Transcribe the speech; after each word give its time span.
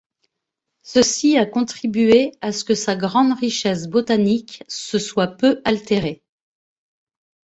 Ceci 0.81 1.37
a 1.37 1.45
contribué 1.45 2.31
à 2.41 2.51
ce 2.53 2.63
que 2.63 2.73
sa 2.73 2.95
grande 2.95 3.37
richesse 3.37 3.85
botanique 3.87 4.63
se 4.67 4.97
soit 4.97 5.37
peu 5.37 5.61
altérée. 5.63 6.23